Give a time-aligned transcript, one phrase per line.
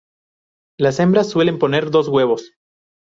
[0.79, 2.53] Las hembras suelen poner dos huevos.